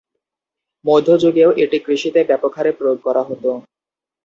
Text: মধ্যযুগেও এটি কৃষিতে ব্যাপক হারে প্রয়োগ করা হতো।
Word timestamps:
মধ্যযুগেও 0.85 1.49
এটি 1.63 1.77
কৃষিতে 1.85 2.19
ব্যাপক 2.29 2.51
হারে 2.57 2.71
প্রয়োগ 2.77 2.99
করা 3.07 3.21
হতো। 3.29 3.49